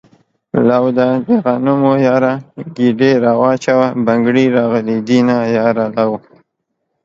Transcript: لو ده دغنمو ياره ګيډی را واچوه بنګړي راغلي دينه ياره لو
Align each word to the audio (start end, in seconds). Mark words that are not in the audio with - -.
لو 0.69 0.83
ده 0.97 1.07
دغنمو 1.29 1.93
ياره 2.07 2.33
ګيډی 2.75 3.11
را 3.23 3.33
واچوه 3.41 3.87
بنګړي 4.05 4.45
راغلي 4.57 4.97
دينه 5.09 5.37
ياره 5.57 5.85
لو 5.97 6.11